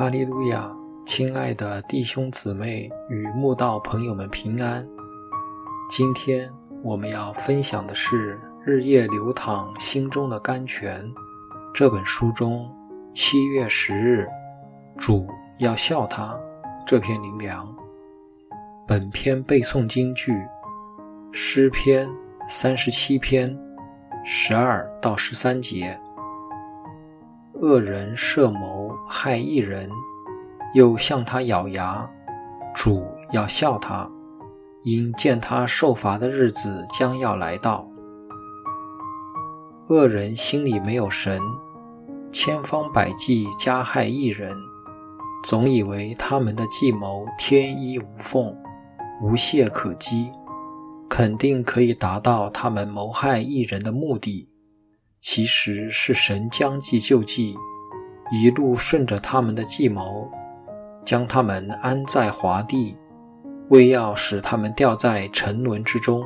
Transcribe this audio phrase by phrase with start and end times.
[0.00, 0.66] 哈利路亚！
[1.04, 4.82] 亲爱的弟兄姊妹与慕道朋友们平安。
[5.90, 6.50] 今天
[6.82, 11.04] 我们要分享的是《日夜流淌心中的甘泉》
[11.74, 12.66] 这本书中
[13.12, 14.26] 七月十日
[14.96, 15.28] “主
[15.58, 16.34] 要笑他”
[16.86, 17.70] 这篇灵粮。
[18.88, 20.32] 本篇背诵京剧
[21.30, 22.08] 诗篇
[22.48, 23.54] 三十七篇
[24.24, 25.94] 十二到十三节。
[27.60, 29.90] 恶人设谋害一人，
[30.74, 32.08] 又向他咬牙，
[32.74, 34.10] 主要笑他，
[34.84, 37.86] 因见他受罚的日子将要来到。
[39.88, 41.40] 恶人心里没有神，
[42.30, 44.56] 千方百计加害一人，
[45.42, 48.56] 总以为他们的计谋天衣无缝，
[49.20, 50.30] 无懈可击，
[51.08, 54.48] 肯定可以达到他们谋害一人的目的。
[55.18, 57.56] 其实是神将计就计，
[58.30, 60.30] 一路顺着他们的计谋，
[61.04, 62.96] 将他们安在华地，
[63.68, 66.22] 为要使他们掉在沉沦之中。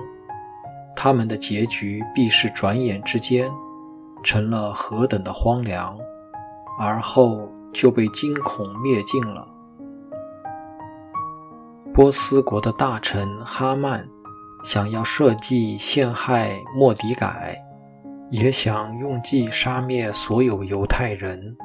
[0.94, 3.50] 他们的结局必是转眼之间，
[4.22, 5.98] 成了何等的荒凉，
[6.78, 9.48] 而后就被惊恐灭尽了。
[11.92, 14.08] 波斯国的大臣哈曼
[14.64, 17.56] 想要设计陷害莫迪改。
[18.30, 21.56] 也想用计杀灭所有犹太人，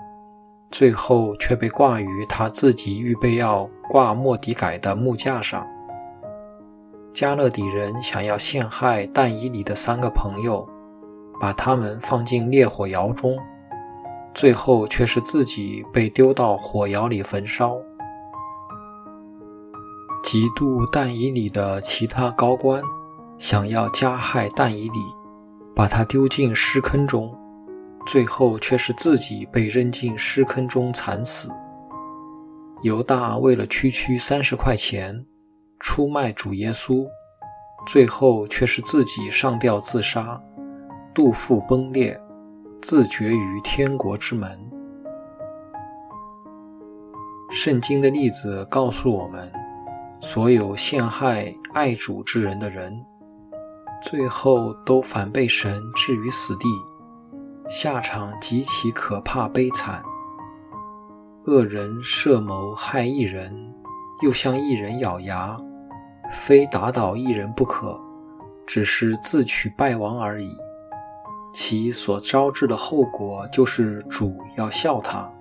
[0.71, 5.65] 最后却被挂于他自己预备要挂莫迪改的木架上。
[7.13, 10.67] 加勒底人想要陷害但以里的三个朋友，
[11.39, 13.37] 把他们放进烈火窑中，
[14.33, 17.75] 最后却是自己被丢到火窑里焚烧。
[20.23, 22.81] 嫉妒但以里的其他高官
[23.37, 24.99] 想要加害但以里。
[25.75, 27.33] 把他丢进尸坑中，
[28.09, 31.51] 最后却是自己被扔进尸坑中惨死。
[32.81, 35.23] 犹大为了区区三十块钱
[35.79, 37.07] 出卖主耶稣，
[37.85, 40.41] 最后却是自己上吊自杀，
[41.13, 42.19] 肚腹崩裂，
[42.81, 44.59] 自绝于天国之门。
[47.51, 49.51] 圣经的例子告诉我们，
[50.19, 52.91] 所有陷害爱主之人的人。
[54.01, 56.67] 最后都反被神置于死地，
[57.69, 60.03] 下场极其可怕悲惨。
[61.45, 63.55] 恶人设谋害一人，
[64.23, 65.55] 又向一人咬牙，
[66.31, 67.95] 非打倒一人不可，
[68.65, 70.49] 只是自取败亡而已。
[71.53, 75.31] 其所招致的后果，就是主要笑他，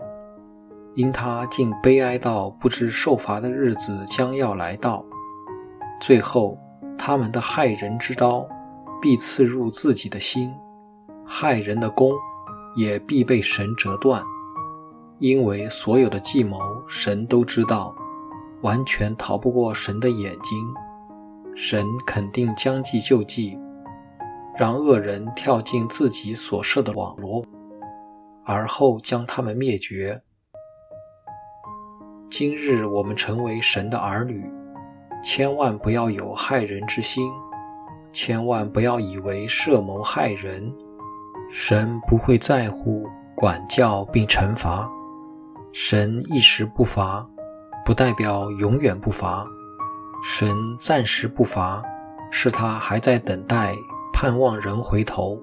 [0.94, 5.05] 因他竟悲哀到不知受罚的日子将要来到，
[6.00, 6.59] 最后。
[7.00, 8.44] 他们的害人之刀
[9.00, 10.53] 必刺入自己的心，
[11.31, 12.11] 害人的弓
[12.75, 14.22] 也必被神折断，
[15.19, 16.59] 因为所有的计谋
[16.89, 17.94] 神都知道，
[18.62, 20.59] 完全逃不过神的眼睛。
[21.55, 23.59] 神肯定将计就计，
[24.56, 27.44] 让恶人跳进自己所设的网罗，
[28.44, 30.22] 而后将他们灭绝。
[32.31, 34.50] 今日我们成为神的儿女。
[35.21, 37.28] 千万不要有害人之心，
[38.12, 40.72] 千万不要以为设谋害人，
[41.51, 44.89] 神不会在乎管教并惩罚。
[45.73, 47.27] 神一时不罚，
[47.85, 49.47] 不代表永远不罚。
[50.23, 51.83] 神暂时不罚，
[52.31, 53.75] 是他还在等待，
[54.13, 55.41] 盼望人回头。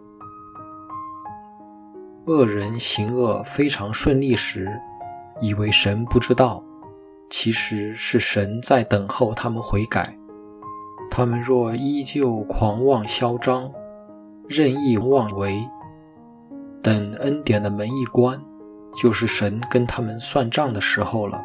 [2.26, 4.68] 恶人行恶非常顺利时，
[5.40, 6.64] 以为神不知道。
[7.30, 10.16] 其实是神在等候他们悔改。
[11.10, 13.72] 他们若依旧狂妄嚣张、
[14.48, 15.68] 任意妄为，
[16.86, 18.40] 等恩典的门一关，
[18.96, 21.42] 就是神跟他们算账的时候了。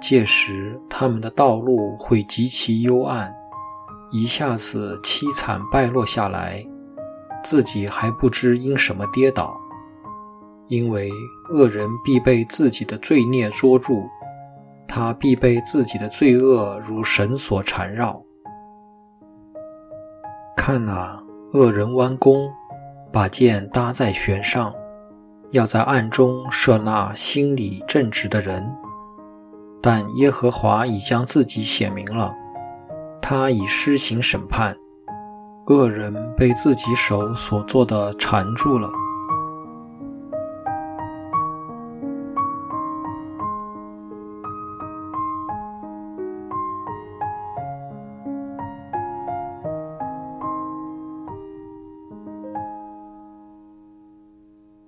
[0.00, 3.34] 届时，他们的道路会极其幽暗，
[4.12, 6.64] 一下子凄惨败落下来，
[7.42, 9.58] 自己还不知因什么跌倒，
[10.68, 11.10] 因为
[11.50, 14.04] 恶人必被自己的罪孽捉住。
[14.86, 18.22] 他必被自己的罪恶如绳索缠绕。
[20.56, 21.20] 看呐，
[21.52, 22.48] 恶人弯弓，
[23.12, 24.74] 把剑搭在弦上，
[25.50, 28.68] 要在暗中射那心里正直的人。
[29.80, 32.34] 但耶和华已将自己显明了，
[33.22, 34.76] 他已施行审判，
[35.68, 38.90] 恶人被自己手所做的缠住了。